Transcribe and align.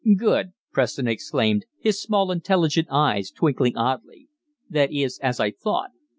"Good!" 0.17 0.53
Preston 0.71 1.07
exclaimed, 1.07 1.65
his 1.79 2.01
small, 2.01 2.31
intelligent 2.31 2.87
eyes 2.89 3.29
twinkling 3.29 3.77
oddly. 3.77 4.29
"That 4.67 4.91
is 4.91 5.19
as 5.19 5.39
I 5.39 5.51
thought. 5.51 5.91